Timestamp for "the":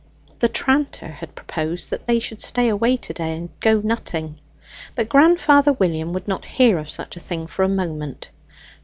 0.39-0.49